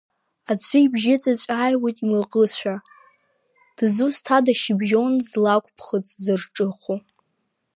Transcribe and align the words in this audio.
Аӡәы 0.51 0.77
ибжьы 0.85 1.15
ҵәыҵә 1.21 1.47
ааҩуеит 1.55 1.97
имаӷышха, 2.03 2.75
дызусҭа 3.77 4.37
шьыбжьон 4.61 5.13
слакә 5.29 5.69
ԥхыӡ 5.77 6.07
зырҿыхо? 6.23 6.95